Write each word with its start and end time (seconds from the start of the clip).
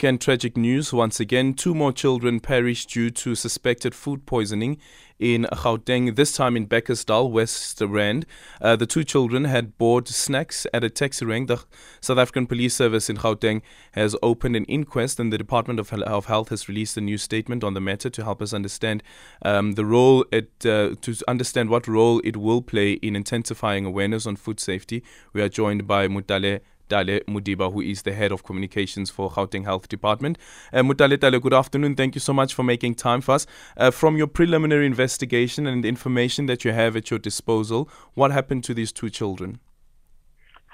Again, 0.00 0.16
tragic 0.16 0.56
news 0.56 0.94
once 0.94 1.20
again. 1.20 1.52
Two 1.52 1.74
more 1.74 1.92
children 1.92 2.40
perished 2.40 2.88
due 2.88 3.10
to 3.10 3.34
suspected 3.34 3.94
food 3.94 4.24
poisoning 4.24 4.78
in 5.18 5.46
Gauteng, 5.52 6.16
this 6.16 6.32
time 6.32 6.56
in 6.56 6.66
Bekkersdal, 6.66 7.30
West 7.30 7.82
Rand. 7.82 8.24
Uh, 8.62 8.76
the 8.76 8.86
two 8.86 9.04
children 9.04 9.44
had 9.44 9.76
bought 9.76 10.08
snacks 10.08 10.66
at 10.72 10.82
a 10.82 10.88
taxi 10.88 11.26
rank. 11.26 11.48
The 11.48 11.62
South 12.00 12.16
African 12.16 12.46
Police 12.46 12.74
Service 12.74 13.10
in 13.10 13.18
Gauteng 13.18 13.60
has 13.92 14.16
opened 14.22 14.56
an 14.56 14.64
inquest, 14.64 15.20
and 15.20 15.30
the 15.30 15.36
Department 15.36 15.78
of, 15.78 15.92
of 15.92 16.24
Health 16.24 16.48
has 16.48 16.66
released 16.66 16.96
a 16.96 17.02
new 17.02 17.18
statement 17.18 17.62
on 17.62 17.74
the 17.74 17.80
matter 17.82 18.08
to 18.08 18.24
help 18.24 18.40
us 18.40 18.54
understand 18.54 19.02
um, 19.42 19.72
the 19.72 19.84
role 19.84 20.24
it 20.32 20.50
uh, 20.64 20.94
to 21.02 21.14
understand 21.28 21.68
what 21.68 21.86
role 21.86 22.22
it 22.24 22.38
will 22.38 22.62
play 22.62 22.92
in 22.92 23.14
intensifying 23.14 23.84
awareness 23.84 24.26
on 24.26 24.36
food 24.36 24.60
safety. 24.60 25.02
We 25.34 25.42
are 25.42 25.50
joined 25.50 25.86
by 25.86 26.08
Mutale 26.08 26.60
Dale 26.90 27.20
Modiba, 27.26 27.72
who 27.72 27.80
is 27.80 28.02
the 28.02 28.12
head 28.12 28.32
of 28.32 28.42
communications 28.42 29.08
for 29.08 29.30
Gauteng 29.30 29.64
Health 29.64 29.88
Department. 29.88 30.36
Uh, 30.72 30.82
Mutale 30.82 31.40
good 31.40 31.54
afternoon. 31.54 31.94
Thank 31.94 32.14
you 32.14 32.20
so 32.20 32.34
much 32.34 32.52
for 32.52 32.62
making 32.62 32.96
time 32.96 33.22
for 33.22 33.32
us. 33.32 33.46
Uh, 33.76 33.90
from 33.90 34.18
your 34.18 34.26
preliminary 34.26 34.84
investigation 34.84 35.66
and 35.66 35.82
the 35.82 35.88
information 35.88 36.46
that 36.46 36.64
you 36.64 36.72
have 36.72 36.96
at 36.96 37.10
your 37.10 37.18
disposal, 37.18 37.88
what 38.14 38.32
happened 38.32 38.64
to 38.64 38.74
these 38.74 38.92
two 38.92 39.08
children? 39.08 39.60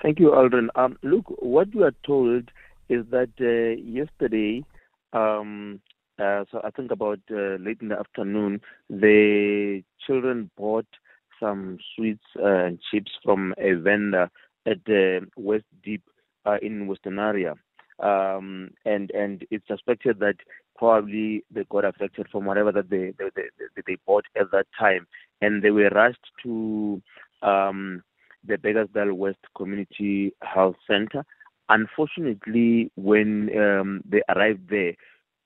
Thank 0.02 0.18
you, 0.18 0.30
Aldrin. 0.30 0.68
Um, 0.74 0.96
look, 1.02 1.24
what 1.38 1.74
we 1.74 1.82
are 1.82 1.94
told 2.04 2.50
is 2.88 3.04
that 3.10 3.30
uh, 3.40 3.80
yesterday, 3.82 4.64
um, 5.12 5.80
uh, 6.18 6.44
so 6.50 6.60
I 6.64 6.70
think 6.70 6.90
about 6.90 7.20
uh, 7.30 7.56
late 7.60 7.78
in 7.82 7.88
the 7.88 7.98
afternoon, 7.98 8.60
the 8.88 9.82
children 10.06 10.50
bought 10.56 10.86
some 11.40 11.78
sweets 11.94 12.24
and 12.36 12.78
chips 12.90 13.10
from 13.22 13.54
a 13.58 13.74
vendor 13.74 14.30
at 14.66 14.84
the 14.84 15.26
West 15.36 15.64
Deep 15.82 16.02
uh, 16.44 16.58
in 16.62 16.88
Westonaria. 16.88 17.54
Um, 17.98 18.70
and 18.84 19.10
and 19.12 19.46
it's 19.50 19.66
suspected 19.66 20.18
that 20.18 20.36
probably 20.76 21.44
they 21.50 21.64
got 21.70 21.86
affected 21.86 22.26
from 22.30 22.44
whatever 22.44 22.70
that 22.72 22.90
they 22.90 23.14
they, 23.18 23.30
they, 23.34 23.82
they 23.86 23.96
bought 24.06 24.26
at 24.38 24.50
that 24.52 24.66
time, 24.78 25.06
and 25.40 25.62
they 25.62 25.70
were 25.70 25.88
rushed 25.88 26.26
to 26.42 27.00
um, 27.42 28.02
the 28.46 28.56
Bekkersdal 28.58 29.12
West 29.14 29.38
Community 29.56 30.32
Health 30.42 30.76
Center. 30.86 31.24
Unfortunately, 31.68 32.92
when 32.96 33.50
um, 33.58 34.02
they 34.08 34.22
arrived 34.28 34.68
there, 34.68 34.92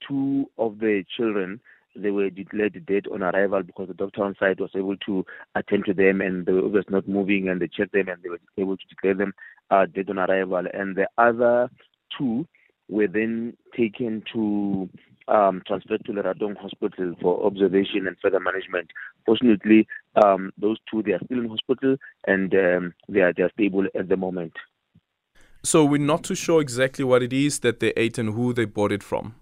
two 0.07 0.51
of 0.59 0.79
the 0.81 1.05
children 1.17 1.61
they 1.97 2.11
were 2.11 2.31
declared 2.31 2.85
dead 2.87 3.07
on 3.13 3.23
arrival 3.23 3.63
because 3.63 3.89
the 3.89 3.95
doctor 3.95 4.23
on 4.23 4.35
site 4.39 4.61
was 4.61 4.71
able 4.75 4.97
to 4.99 5.25
attend 5.55 5.85
to 5.87 5.95
them 5.95 6.21
and 6.21 6.47
they 6.47 6.53
were 6.53 6.85
not 6.89 7.09
moving 7.09 7.49
and 7.49 7.61
they 7.61 7.69
checked 7.69 7.93
them 7.93 8.09
and 8.09 8.23
they 8.23 8.29
were 8.29 8.41
able 8.57 8.77
to 8.77 8.87
declare 8.89 9.15
them 9.15 9.33
uh, 9.71 9.87
dead 9.87 10.11
on 10.11 10.19
arrival. 10.19 10.65
And 10.73 10.97
the 10.97 11.09
other 11.19 11.69
two 12.17 12.47
were 12.89 13.09
then 13.09 13.57
taken 13.77 14.23
to 14.33 14.89
um, 15.29 15.63
transferred 15.67 16.05
to 16.07 16.13
Leratong 16.13 16.57
Hospital 16.57 17.15
for 17.21 17.45
observation 17.47 18.07
and 18.07 18.17
further 18.21 18.41
management. 18.41 18.91
Fortunately, 19.25 19.87
um, 20.25 20.51
those 20.59 20.79
two 20.91 21.03
they 21.03 21.13
are 21.13 21.21
still 21.25 21.39
in 21.39 21.49
hospital 21.49 21.97
and 22.27 22.53
um, 22.55 22.95
they 23.09 23.21
are 23.21 23.33
they 23.33 23.45
are 23.45 23.51
stable 23.51 23.87
at 23.99 24.09
the 24.09 24.17
moment. 24.17 24.53
So 25.63 25.85
we're 25.85 26.01
not 26.01 26.25
too 26.25 26.35
sure 26.35 26.61
exactly 26.61 27.05
what 27.05 27.23
it 27.23 27.33
is 27.33 27.61
that 27.61 27.81
they 27.81 27.93
ate 27.97 28.19
and 28.19 28.35
who 28.35 28.53
they 28.53 28.65
bought 28.65 28.93
it 28.93 29.03
from. 29.03 29.35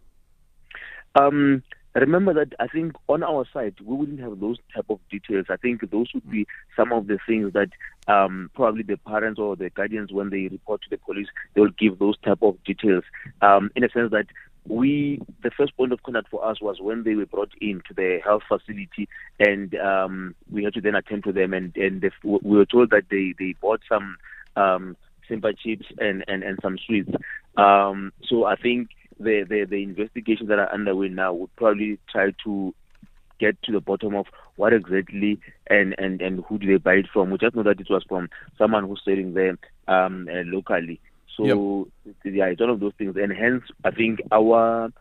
Um, 1.14 1.62
remember 1.94 2.34
that 2.34 2.52
I 2.60 2.66
think 2.66 2.94
on 3.08 3.22
our 3.22 3.44
side 3.52 3.74
we 3.84 3.96
wouldn't 3.96 4.20
have 4.20 4.40
those 4.40 4.58
type 4.74 4.86
of 4.90 5.00
details. 5.10 5.46
I 5.48 5.56
think 5.56 5.90
those 5.90 6.08
would 6.14 6.30
be 6.30 6.46
some 6.76 6.92
of 6.92 7.06
the 7.06 7.18
things 7.26 7.52
that 7.54 7.70
um, 8.06 8.50
probably 8.54 8.82
the 8.82 8.96
parents 8.96 9.38
or 9.38 9.56
the 9.56 9.70
guardians, 9.70 10.12
when 10.12 10.30
they 10.30 10.48
report 10.48 10.82
to 10.82 10.90
the 10.90 10.98
police, 10.98 11.28
they 11.54 11.60
will 11.60 11.70
give 11.78 11.98
those 11.98 12.18
type 12.18 12.42
of 12.42 12.62
details. 12.64 13.04
Um, 13.42 13.70
in 13.74 13.84
a 13.84 13.90
sense 13.90 14.10
that 14.12 14.26
we, 14.66 15.20
the 15.42 15.50
first 15.50 15.76
point 15.76 15.92
of 15.92 16.02
contact 16.02 16.28
for 16.28 16.44
us 16.44 16.60
was 16.60 16.80
when 16.80 17.02
they 17.02 17.14
were 17.14 17.26
brought 17.26 17.52
in 17.60 17.82
to 17.88 17.94
the 17.94 18.20
health 18.22 18.42
facility, 18.48 19.08
and 19.40 19.74
um, 19.76 20.34
we 20.50 20.64
had 20.64 20.74
to 20.74 20.80
then 20.80 20.94
attend 20.94 21.24
to 21.24 21.32
them, 21.32 21.54
and 21.54 21.74
and 21.76 22.02
the, 22.02 22.10
we 22.22 22.56
were 22.56 22.66
told 22.66 22.90
that 22.90 23.04
they 23.10 23.34
they 23.38 23.54
bought 23.60 23.80
some 23.88 24.16
um, 24.56 24.96
simple 25.26 25.52
chips 25.52 25.86
and 25.98 26.24
and 26.28 26.42
and 26.42 26.58
some 26.62 26.78
sweets. 26.78 27.10
Um, 27.56 28.12
so 28.24 28.44
I 28.44 28.56
think 28.56 28.90
the, 29.18 29.44
the, 29.48 29.64
the 29.64 29.82
investigations 29.82 30.48
that 30.48 30.58
are 30.58 30.72
underway 30.72 31.08
now 31.08 31.32
would 31.32 31.54
probably 31.56 31.98
try 32.10 32.32
to 32.44 32.74
get 33.38 33.60
to 33.62 33.72
the 33.72 33.80
bottom 33.80 34.14
of 34.14 34.26
what 34.56 34.72
exactly 34.72 35.38
and, 35.68 35.94
and, 35.98 36.20
and 36.20 36.44
who 36.48 36.58
do 36.58 36.66
they 36.66 36.76
buy 36.76 36.94
it 36.94 37.06
from. 37.12 37.30
We 37.30 37.38
just 37.38 37.54
know 37.54 37.62
that 37.62 37.80
it 37.80 37.88
was 37.88 38.04
from 38.08 38.28
someone 38.56 38.86
who's 38.86 39.02
selling 39.04 39.34
them 39.34 39.58
um, 39.86 40.28
uh, 40.30 40.42
locally. 40.44 41.00
So 41.36 41.86
yep. 42.04 42.14
yeah, 42.24 42.46
it's 42.46 42.60
one 42.60 42.70
of 42.70 42.80
those 42.80 42.94
things, 42.98 43.14
and 43.16 43.32
hence 43.32 43.62
I 43.84 43.92
think 43.92 44.20
our 44.32 44.92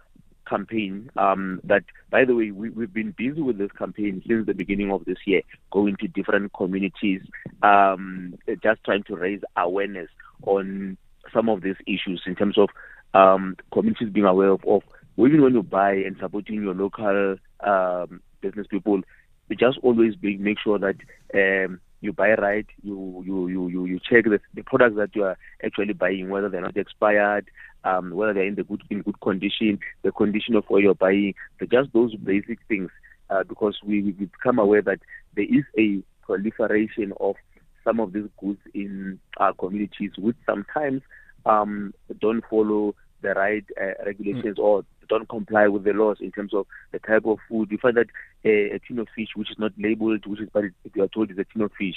campaign 0.47 1.09
um, 1.17 1.59
that, 1.63 1.83
by 2.09 2.25
the 2.25 2.35
way, 2.35 2.51
we, 2.51 2.69
we've 2.69 2.93
been 2.93 3.13
busy 3.17 3.41
with 3.41 3.57
this 3.57 3.71
campaign 3.71 4.21
since 4.27 4.45
the 4.45 4.53
beginning 4.53 4.91
of 4.91 5.05
this 5.05 5.17
year, 5.25 5.41
going 5.71 5.95
to 5.97 6.07
different 6.07 6.53
communities, 6.53 7.21
um, 7.63 8.35
just 8.63 8.83
trying 8.83 9.03
to 9.03 9.15
raise 9.15 9.41
awareness 9.57 10.09
on 10.45 10.97
some 11.33 11.49
of 11.49 11.61
these 11.61 11.75
issues 11.85 12.21
in 12.25 12.35
terms 12.35 12.57
of 12.57 12.69
um, 13.13 13.55
communities 13.71 14.09
being 14.09 14.25
aware 14.25 14.49
of, 14.49 14.63
of 14.65 14.83
even 15.17 15.41
when 15.41 15.53
you 15.53 15.63
buy 15.63 15.93
and 15.93 16.15
supporting 16.19 16.61
your 16.61 16.75
local 16.75 17.37
um, 17.61 18.21
business 18.41 18.67
people, 18.69 19.01
you 19.49 19.55
just 19.55 19.79
always 19.81 20.15
be, 20.15 20.37
make 20.37 20.59
sure 20.59 20.77
that 20.77 20.95
um, 21.33 21.79
you 22.01 22.13
buy 22.13 22.33
right, 22.35 22.67
you 22.83 23.23
you 23.25 23.47
you 23.47 23.67
you, 23.67 23.85
you 23.85 23.99
check 23.99 24.25
the, 24.25 24.39
the 24.53 24.61
products 24.63 24.95
that 24.97 25.15
you 25.15 25.23
are 25.23 25.37
actually 25.63 25.93
buying, 25.93 26.29
whether 26.29 26.49
they're 26.49 26.61
not 26.61 26.77
expired, 26.77 27.49
um, 27.83 28.11
whether 28.11 28.33
they're 28.33 28.45
in 28.45 28.55
the 28.55 28.63
good 28.63 28.83
in 28.89 29.01
good 29.01 29.19
condition, 29.21 29.79
the 30.03 30.11
condition 30.11 30.55
of 30.55 30.65
what 30.67 30.83
you're 30.83 30.93
buying, 30.93 31.33
so 31.59 31.65
just 31.65 31.91
those 31.93 32.15
basic 32.15 32.59
things. 32.67 32.91
Uh, 33.29 33.43
because 33.43 33.77
we, 33.83 34.01
we 34.03 34.11
become 34.11 34.57
aware 34.57 34.81
that 34.81 34.99
there 35.35 35.43
is 35.43 35.65
a 35.77 36.01
proliferation 36.25 37.11
of 37.19 37.35
some 37.83 37.99
of 37.99 38.13
these 38.13 38.29
goods 38.39 38.59
in 38.73 39.19
our 39.35 39.53
communities, 39.53 40.11
which 40.17 40.37
sometimes 40.45 41.01
um, 41.47 41.93
don't 42.19 42.43
follow 42.49 42.95
the 43.21 43.33
right 43.33 43.65
uh, 43.81 44.03
regulations 44.05 44.57
mm. 44.57 44.63
or 44.63 44.85
don't 45.09 45.29
comply 45.29 45.67
with 45.67 45.83
the 45.83 45.93
laws 45.93 46.17
in 46.19 46.31
terms 46.31 46.53
of 46.53 46.67
the 46.91 46.99
type 46.99 47.25
of 47.25 47.39
food. 47.49 47.71
You 47.71 47.77
find 47.77 47.97
that 47.97 48.07
a, 48.43 48.75
a 48.75 48.79
tin 48.79 48.99
of 48.99 49.07
fish 49.15 49.29
which 49.35 49.51
is 49.51 49.57
not 49.57 49.71
labeled, 49.77 50.25
which 50.25 50.41
is 50.41 50.49
but 50.51 50.65
you 50.93 51.03
are 51.03 51.07
told 51.07 51.31
is 51.31 51.37
a 51.37 51.45
tin 51.45 51.61
of 51.61 51.71
fish, 51.77 51.95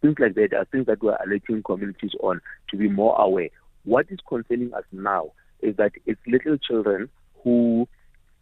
things 0.00 0.16
like 0.18 0.34
that 0.34 0.52
are 0.54 0.64
things 0.66 0.86
that 0.86 1.02
we 1.02 1.08
are 1.08 1.22
alerting 1.24 1.62
communities 1.62 2.12
on 2.20 2.40
to 2.70 2.76
be 2.76 2.88
more 2.88 3.18
aware. 3.20 3.48
What 3.84 4.06
is 4.10 4.18
concerning 4.28 4.74
us 4.74 4.84
now 4.92 5.32
is 5.60 5.76
that 5.76 5.92
it's 6.06 6.20
little 6.26 6.58
children 6.58 7.08
who 7.42 7.88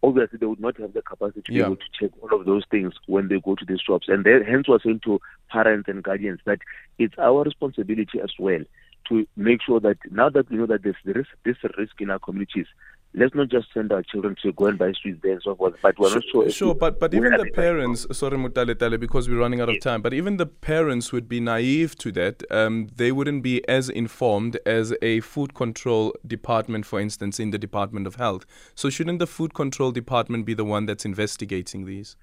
obviously 0.03 0.39
they 0.39 0.47
would 0.47 0.61
not 0.61 0.78
have 0.78 0.93
the 0.93 1.03
capacity 1.03 1.43
to 1.43 1.53
yeah. 1.53 1.62
be 1.62 1.66
able 1.66 1.77
to 1.77 1.83
check 1.99 2.11
all 2.21 2.41
of 2.41 2.47
those 2.47 2.65
things 2.71 2.95
when 3.06 3.28
they 3.28 3.41
go 3.41 3.55
to 3.55 3.65
these 3.65 3.81
shops. 3.81 4.09
And 4.09 4.27
hence 4.27 4.69
we're 4.69 4.81
saying 4.81 5.00
to 5.05 5.21
parents 5.50 5.89
and 5.89 6.03
guardians 6.03 6.41
that 6.45 6.61
it's 6.99 7.15
our 7.19 7.43
responsibility 7.43 8.21
as 8.21 8.31
well 8.39 8.61
to 9.09 9.27
make 9.37 9.61
sure 9.62 9.81
that 9.81 9.99
now 10.11 10.28
that 10.31 10.50
we 10.50 10.56
know 10.56 10.67
that 10.67 10.83
there's 10.83 10.97
this, 11.05 11.27
this 11.44 11.56
risk 11.77 12.00
in 12.00 12.11
our 12.11 12.19
communities, 12.19 12.67
let's 13.15 13.34
not 13.34 13.49
just 13.49 13.69
send 13.72 13.91
our 13.93 14.03
children 14.03 14.37
to 14.43 14.53
go 14.53 14.67
and 14.67 14.78
buy 14.78 14.93
streets 14.93 15.21
there 15.22 15.33
and 15.33 15.43
so 15.43 15.55
forth. 15.55 15.75
But 15.83 15.99
we're 15.99 16.09
sure, 16.09 16.17
not 16.17 16.25
sure. 16.31 16.50
Sure, 16.50 16.75
but 16.75 17.00
but 17.00 17.15
even 17.15 17.33
the 17.37 17.50
parents, 17.50 18.06
sorry 18.12 18.37
Motalatale, 18.37 19.00
because 19.00 19.28
we're 19.28 19.39
running 19.39 19.61
out 19.61 19.69
of 19.69 19.81
time. 19.81 20.03
But 20.03 20.15
even 20.15 20.37
the 20.37 20.47
parents 20.47 21.12
would 21.12 21.28
be 21.28 21.41
naive 21.41 21.97
to 21.97 22.12
that. 22.12 22.43
Um, 22.50 22.89
they 22.95 23.12
wouldn't 23.12 23.43
be 23.43 23.66
as 23.69 23.89
informed 23.89 24.59
as 24.66 24.95
a 25.03 25.21
food 25.21 25.55
control 25.55 26.15
department, 26.27 26.87
for 26.87 27.00
instance, 27.00 27.41
in 27.41 27.50
the 27.50 27.59
Department 27.59 28.06
of 28.06 28.16
Health. 28.16 28.45
So 28.75 28.91
shouldn't 28.91 29.19
the 29.19 29.27
food 29.27 29.55
control 29.55 29.93
department 29.93 30.45
be 30.45 30.55
the 30.55 30.65
one 30.65 30.87
that's 30.87 31.05
investigating 31.05 31.87
these? 31.87 32.16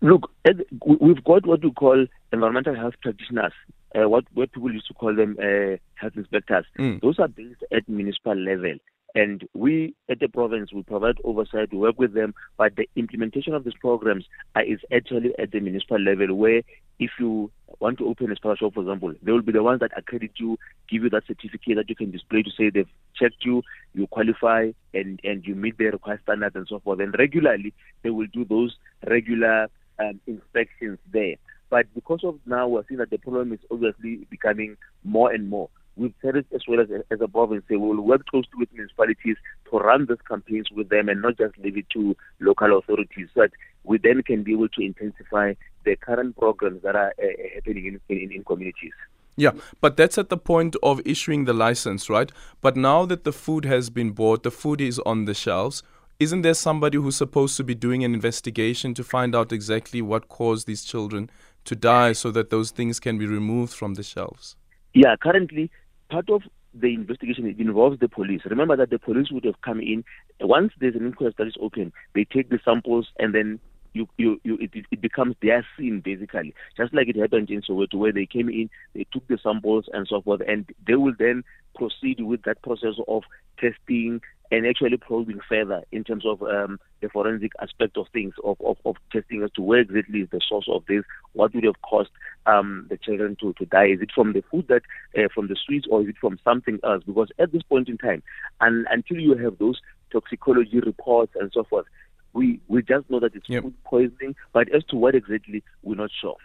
Look, 0.00 0.30
we've 1.00 1.24
got 1.24 1.46
what 1.46 1.62
we 1.62 1.70
call 1.70 2.06
environmental 2.32 2.74
health 2.74 2.94
practitioners 3.02 3.52
uh, 3.94 4.08
what 4.08 4.24
what 4.34 4.52
people 4.52 4.72
used 4.72 4.88
to 4.88 4.94
call 4.94 5.14
them 5.14 5.36
uh, 5.38 5.76
health 5.94 6.16
inspectors. 6.16 6.66
Mm. 6.78 7.00
Those 7.00 7.18
are 7.18 7.28
based 7.28 7.64
at 7.72 7.88
municipal 7.88 8.34
level. 8.34 8.74
And 9.14 9.46
we 9.52 9.94
at 10.08 10.20
the 10.20 10.28
province 10.28 10.72
we 10.72 10.82
provide 10.82 11.16
oversight, 11.22 11.70
we 11.70 11.78
work 11.78 11.98
with 11.98 12.14
them, 12.14 12.34
but 12.56 12.76
the 12.76 12.88
implementation 12.96 13.54
of 13.54 13.64
these 13.64 13.74
programs 13.78 14.24
is 14.66 14.80
actually 14.90 15.34
at 15.38 15.50
the 15.50 15.60
municipal 15.60 16.00
level 16.00 16.34
where 16.34 16.62
if 16.98 17.10
you 17.18 17.50
want 17.80 17.98
to 17.98 18.06
open 18.06 18.30
a 18.30 18.36
spaza 18.36 18.58
shop, 18.58 18.74
for 18.74 18.80
example, 18.80 19.12
they 19.22 19.32
will 19.32 19.42
be 19.42 19.52
the 19.52 19.62
ones 19.62 19.80
that 19.80 19.96
accredit 19.96 20.30
you, 20.36 20.58
give 20.88 21.02
you 21.02 21.10
that 21.10 21.26
certificate 21.26 21.76
that 21.76 21.90
you 21.90 21.96
can 21.96 22.10
display 22.10 22.42
to 22.42 22.50
say 22.50 22.70
they've 22.70 22.88
checked 23.14 23.44
you, 23.44 23.62
you 23.92 24.06
qualify, 24.06 24.70
and, 24.94 25.20
and 25.24 25.44
you 25.46 25.54
meet 25.54 25.76
the 25.78 25.86
required 25.86 26.20
standards 26.22 26.56
and 26.56 26.66
so 26.68 26.80
forth. 26.80 27.00
And 27.00 27.14
regularly, 27.18 27.74
they 28.02 28.10
will 28.10 28.28
do 28.32 28.44
those 28.44 28.76
regular 29.06 29.68
um, 29.98 30.20
inspections 30.26 30.98
there. 31.12 31.36
But 31.72 31.86
because 31.94 32.20
of 32.22 32.38
now, 32.44 32.68
we're 32.68 32.84
seeing 32.86 32.98
that 32.98 33.08
the 33.08 33.16
problem 33.16 33.50
is 33.54 33.58
obviously 33.70 34.26
becoming 34.28 34.76
more 35.04 35.32
and 35.32 35.48
more. 35.48 35.70
We've 35.96 36.12
said 36.20 36.36
it 36.36 36.44
as 36.54 36.60
well 36.68 36.80
as, 36.80 36.88
as 37.10 37.18
a 37.22 37.28
province, 37.28 37.64
we 37.70 37.78
will 37.78 37.98
work 38.02 38.26
closely 38.26 38.50
with 38.58 38.68
municipalities 38.74 39.38
to 39.70 39.78
run 39.78 40.04
these 40.06 40.18
campaigns 40.28 40.70
with 40.70 40.90
them 40.90 41.08
and 41.08 41.22
not 41.22 41.38
just 41.38 41.56
leave 41.56 41.78
it 41.78 41.86
to 41.94 42.14
local 42.40 42.76
authorities 42.76 43.28
so 43.32 43.40
that 43.40 43.52
we 43.84 43.96
then 43.96 44.22
can 44.22 44.42
be 44.42 44.52
able 44.52 44.68
to 44.68 44.82
intensify 44.82 45.54
the 45.86 45.96
current 45.96 46.36
programs 46.36 46.82
that 46.82 46.94
are 46.94 47.14
uh, 47.18 47.26
happening 47.54 47.86
in, 47.86 48.00
in, 48.14 48.32
in 48.32 48.44
communities. 48.44 48.92
Yeah, 49.36 49.52
but 49.80 49.96
that's 49.96 50.18
at 50.18 50.28
the 50.28 50.36
point 50.36 50.76
of 50.82 51.00
issuing 51.06 51.46
the 51.46 51.54
license, 51.54 52.10
right? 52.10 52.30
But 52.60 52.76
now 52.76 53.06
that 53.06 53.24
the 53.24 53.32
food 53.32 53.64
has 53.64 53.88
been 53.88 54.10
bought, 54.10 54.42
the 54.42 54.50
food 54.50 54.82
is 54.82 54.98
on 55.06 55.24
the 55.24 55.32
shelves. 55.32 55.82
Isn't 56.22 56.42
there 56.42 56.54
somebody 56.54 56.98
who's 56.98 57.16
supposed 57.16 57.56
to 57.56 57.64
be 57.64 57.74
doing 57.74 58.04
an 58.04 58.14
investigation 58.14 58.94
to 58.94 59.02
find 59.02 59.34
out 59.34 59.50
exactly 59.50 60.00
what 60.00 60.28
caused 60.28 60.68
these 60.68 60.84
children 60.84 61.28
to 61.64 61.74
die 61.74 62.12
so 62.12 62.30
that 62.30 62.48
those 62.48 62.70
things 62.70 63.00
can 63.00 63.18
be 63.18 63.26
removed 63.26 63.72
from 63.72 63.94
the 63.94 64.04
shelves? 64.04 64.54
Yeah, 64.94 65.16
currently, 65.16 65.68
part 66.10 66.30
of 66.30 66.42
the 66.72 66.94
investigation 66.94 67.52
involves 67.58 67.98
the 67.98 68.08
police. 68.08 68.42
Remember 68.44 68.76
that 68.76 68.90
the 68.90 69.00
police 69.00 69.32
would 69.32 69.44
have 69.44 69.60
come 69.62 69.80
in 69.80 70.04
once 70.40 70.72
there's 70.78 70.94
an 70.94 71.06
inquest 71.06 71.38
that 71.38 71.48
is 71.48 71.56
open. 71.60 71.92
They 72.14 72.24
take 72.24 72.50
the 72.50 72.60
samples 72.64 73.08
and 73.18 73.34
then 73.34 73.58
you, 73.94 74.08
you, 74.16 74.40
you 74.44 74.58
it, 74.60 74.70
it 74.90 75.00
becomes 75.00 75.36
their 75.42 75.66
scene 75.76 76.00
basically. 76.04 76.54
Just 76.76 76.94
like 76.94 77.08
it 77.08 77.16
happened 77.16 77.50
in 77.50 77.62
Soweto, 77.62 77.94
where 77.94 78.12
they 78.12 78.26
came 78.26 78.48
in, 78.48 78.70
they 78.94 79.06
took 79.12 79.26
the 79.28 79.38
samples 79.42 79.86
and 79.92 80.06
so 80.08 80.20
forth, 80.20 80.40
and 80.46 80.66
they 80.86 80.94
will 80.94 81.14
then 81.18 81.44
proceed 81.74 82.20
with 82.20 82.42
that 82.42 82.62
process 82.62 82.94
of 83.08 83.22
testing 83.58 84.20
and 84.52 84.66
actually 84.66 84.98
probing 84.98 85.40
further 85.48 85.82
in 85.92 86.04
terms 86.04 86.26
of 86.26 86.42
um, 86.42 86.78
the 87.00 87.08
forensic 87.08 87.52
aspect 87.60 87.96
of 87.96 88.06
things, 88.12 88.34
of, 88.44 88.58
of, 88.60 88.76
of, 88.84 88.96
testing 89.10 89.42
as 89.42 89.50
to 89.52 89.62
where 89.62 89.80
exactly 89.80 90.20
is 90.20 90.28
the 90.30 90.42
source 90.46 90.66
of 90.70 90.84
this, 90.86 91.02
what 91.32 91.54
would 91.54 91.64
have 91.64 91.80
caused 91.80 92.10
um, 92.44 92.86
the 92.90 92.98
children 92.98 93.34
to, 93.40 93.54
to 93.54 93.64
die. 93.64 93.86
Is 93.86 94.02
it 94.02 94.10
from 94.14 94.34
the 94.34 94.42
food 94.50 94.68
that, 94.68 94.82
uh, 95.16 95.28
from 95.34 95.48
the 95.48 95.56
sweets, 95.56 95.86
or 95.90 96.02
is 96.02 96.08
it 96.08 96.16
from 96.20 96.38
something 96.44 96.78
else? 96.84 97.02
Because 97.06 97.30
at 97.38 97.50
this 97.50 97.62
point 97.62 97.88
in 97.88 97.96
time, 97.96 98.22
and 98.60 98.86
until 98.90 99.18
you 99.18 99.34
have 99.38 99.56
those 99.56 99.80
toxicology 100.12 100.80
reports 100.80 101.32
and 101.40 101.50
so 101.54 101.64
forth, 101.64 101.86
we, 102.34 102.60
we 102.68 102.82
just 102.82 103.08
know 103.10 103.20
that 103.20 103.34
it's 103.34 103.48
yep. 103.48 103.62
food 103.62 103.74
poisoning, 103.84 104.34
but 104.52 104.68
as 104.74 104.84
to 104.84 104.96
what 104.96 105.14
exactly, 105.14 105.62
we're 105.82 105.96
not 105.96 106.10
sure. 106.20 106.36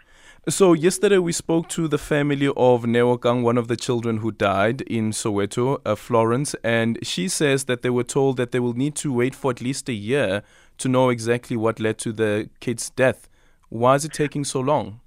So 0.48 0.72
yesterday 0.72 1.18
we 1.18 1.32
spoke 1.32 1.68
to 1.70 1.88
the 1.88 1.98
family 1.98 2.46
of 2.46 2.84
Neokang, 2.84 3.42
one 3.42 3.58
of 3.58 3.68
the 3.68 3.76
children 3.76 4.18
who 4.18 4.32
died 4.32 4.82
in 4.82 5.10
Soweto, 5.10 5.80
uh, 5.84 5.94
Florence, 5.94 6.54
and 6.62 6.98
she 7.02 7.28
says 7.28 7.64
that 7.64 7.82
they 7.82 7.90
were 7.90 8.04
told 8.04 8.36
that 8.36 8.52
they 8.52 8.60
will 8.60 8.74
need 8.74 8.94
to 8.96 9.12
wait 9.12 9.34
for 9.34 9.50
at 9.50 9.60
least 9.60 9.88
a 9.88 9.92
year 9.92 10.42
to 10.78 10.88
know 10.88 11.10
exactly 11.10 11.56
what 11.56 11.80
led 11.80 11.98
to 11.98 12.12
the 12.12 12.48
kid's 12.60 12.90
death. 12.90 13.28
Why 13.68 13.96
is 13.96 14.04
it 14.04 14.12
taking 14.12 14.44
so 14.44 14.60
long? 14.60 15.00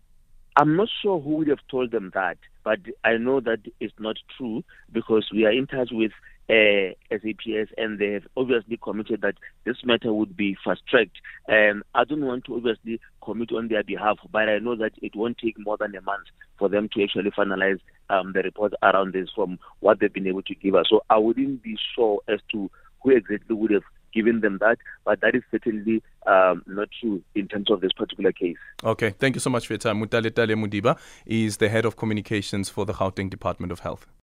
I'm 0.57 0.75
not 0.75 0.89
sure 1.01 1.19
who 1.19 1.38
would 1.38 1.48
have 1.48 1.66
told 1.69 1.92
them 1.92 2.12
that, 2.13 2.38
but 2.63 2.80
I 3.04 3.18
know 3.18 3.39
that 3.39 3.60
it's 3.80 3.94
not 4.00 4.18
true 4.38 4.63
because 4.92 5.30
we 5.34 5.45
are 5.45 5.51
in 5.51 5.66
touch 5.66 5.89
with 5.92 6.12
uh, 6.51 6.92
SAPS, 7.09 7.71
and 7.77 7.98
they 7.98 8.12
have 8.12 8.27
obviously 8.36 8.77
committed 8.77 9.21
that 9.21 9.36
this 9.63 9.77
matter 9.86 10.13
would 10.13 10.36
be 10.36 10.57
fast 10.63 10.81
tracked. 10.88 11.18
And 11.48 11.81
I 11.95 12.03
don't 12.03 12.25
want 12.25 12.45
to 12.45 12.56
obviously 12.56 13.00
commit 13.24 13.53
on 13.53 13.69
their 13.69 13.83
behalf, 13.83 14.18
but 14.31 14.50
I 14.50 14.59
know 14.59 14.75
that 14.75 14.92
it 15.01 15.15
won't 15.15 15.38
take 15.38 15.57
more 15.57 15.77
than 15.77 15.95
a 15.95 16.01
month 16.01 16.27
for 16.59 16.68
them 16.68 16.89
to 16.94 17.03
actually 17.03 17.31
finalize 17.31 17.80
um, 18.09 18.33
the 18.33 18.42
report 18.42 18.74
around 18.83 19.13
this 19.13 19.30
from 19.33 19.59
what 19.80 20.00
they've 20.00 20.13
been 20.13 20.27
able 20.27 20.42
to 20.44 20.56
give 20.56 20.75
us. 20.75 20.88
So 20.89 21.01
I 21.09 21.18
wouldn't 21.18 21.63
be 21.63 21.77
sure 21.95 22.19
as 22.27 22.39
to 22.51 22.69
who 23.01 23.12
exactly 23.12 23.56
would 23.56 23.71
have 23.71 23.83
given 24.13 24.42
them 24.42 24.57
that, 24.59 24.77
but 25.06 25.21
that 25.21 25.36
is 25.36 25.44
certainly 25.51 26.03
um, 26.27 26.63
not 26.68 26.89
true 27.00 27.21
in 27.33 27.48
terms 27.48 27.71
of 27.71 27.80
this 27.80 27.94
particular 27.94 28.33
case. 28.33 28.57
Okay, 28.83 29.12
thank 29.12 29.36
you 29.36 29.39
so 29.39 29.50
much 29.50 29.68
for 29.68 29.74
your 29.74 29.77
time. 29.77 30.03
Motalatale 30.03 30.53
Modiba 30.56 30.98
is 31.25 31.57
the 31.57 31.69
head 31.69 31.86
of 31.86 31.95
communications 31.95 32.68
for 32.68 32.86
the 32.86 32.94
Gauteng 32.94 33.30
Department 33.30 33.71
of 33.71 33.80
Health. 33.80 34.06